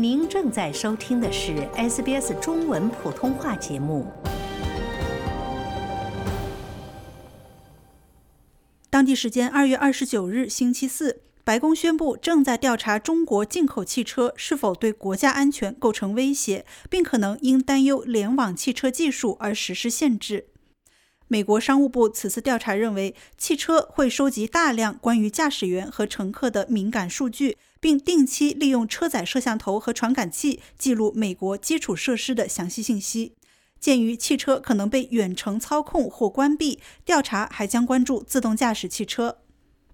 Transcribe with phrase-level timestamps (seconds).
[0.00, 4.06] 您正在收听的是 SBS 中文普通话节目。
[8.88, 20.46] 当地时间二月二十九日星期四，白宫宣布正在调查中国进口汽车是否对国家安全构成威胁，并可能因担忧联网汽车技术而实施限制。
[21.26, 27.56] 美国商务部此次调查认为，汽车会收集大量关于驾驶员和乘客的敏感数据。
[27.80, 33.34] 并定期利用车载摄像头和传感器记录美国基础设施的详细信息。
[33.80, 39.38] 鉴于汽车可能被远程操控或关闭，调查还将关注自动驾驶汽车。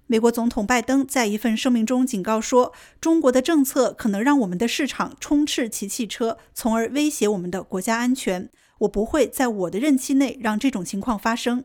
[0.07, 8.51] 美国总统拜登在一份声明中警告说：“中国的政策可能让我们的市场充斥其汽车，从而威胁我们的国家安全。
[8.81, 11.65] 我不会在我的任期内让这种情况发生。”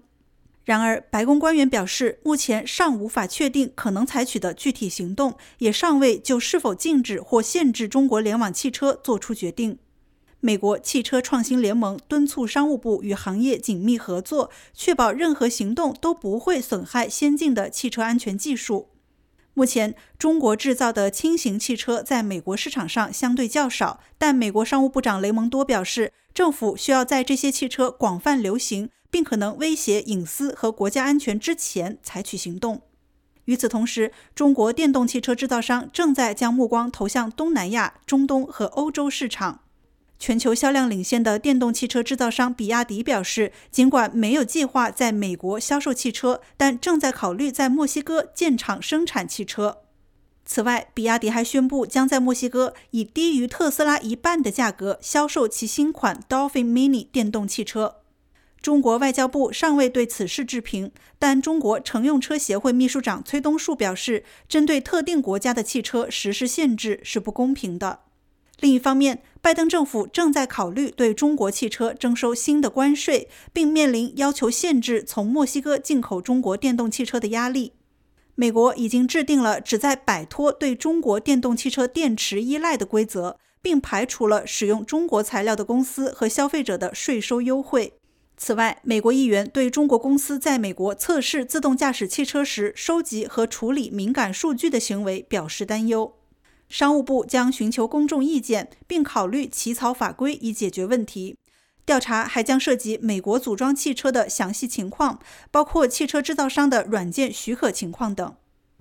[0.65, 9.79] 然而，白宫官员表示，目前尚无法确定可能采取的具体行动，也尚未就是否禁止或限制中国联网汽车做出决定。
[10.41, 18.89] 美国汽车创新联盟敦促商务部与行业紧密合作，确保任何行动都不会损害先进的汽车安全技术。
[19.55, 28.89] 目前，中国制造的轻型汽车在美国市场上相对较少，但美国商务部长雷蒙多表示，政府需要在这些汽车广泛流行。
[29.11, 32.81] 并可能威胁隐私和国家安全之前采取行动。
[33.45, 39.61] 与此同时，中国电动汽车制造商正在将目光投向东南亚、中东和欧洲市场。
[40.19, 49.79] 全球销量领先的电动汽车制造商比亚迪表示，尽管没有计划在美国销售汽车，但正在考虑在墨西哥建厂生产汽车。
[50.45, 57.95] 此外，比亚迪还宣布将在墨西哥以低于特斯拉一半的价格销售其新款 Dolphin Mini 电动汽车。
[58.61, 68.01] 中国外交部尚未对此事置评，但中国乘用车协会秘书长崔东树表示，针对特定国家的汽车实施限制是不公平的。
[68.59, 77.71] 另一方面，拜登政府正在考虑对中国汽车征收新的关税，并面临要求限制从墨西哥进口中国电动汽车的压力。
[78.35, 87.98] 美国已经制定了旨在摆脱对中国电动汽车电池依赖的规则，并排除了使用中国材料的公司和消费者的税收优惠。
[88.41, 96.15] 此外，美国议员对中国公司在美国测试自动驾驶汽车时收集和处理敏感数据的行为表示担忧。
[96.69, 101.35] 商务部将寻求公众意见，并考虑起草法规以解决问题。
[101.85, 105.19] 调查还将涉及美国组装汽车的详细情况，
[105.51, 108.35] 包括汽车制造商的软件许可情况等。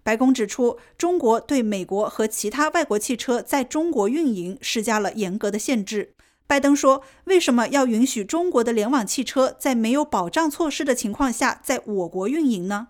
[0.04, 6.14] 白宫指出，中国对美国和其他外国汽车在中国运营施加了严格的限制。
[6.48, 12.88] 拜登说：“为什么要允许中国的联网汽车在没有保障措施的情况下在我国运营呢？”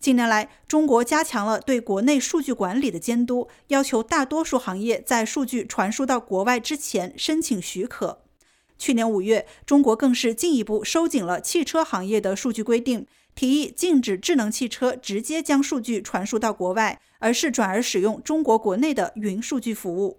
[0.00, 8.24] 近年来，中国加强了对国内数据管理的监督，要求大多数行业在数据传输到国外之前申请许可。
[8.76, 13.06] 去年五月，中国更是进一步收紧了汽车行业的数据规定，
[13.36, 20.18] 提议禁止智能汽车直接将数据传输到国外，而是转而使用中国国内的云数据服务。